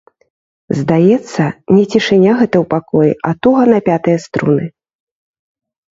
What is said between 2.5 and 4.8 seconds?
ў пакоі, а туга напятыя струны.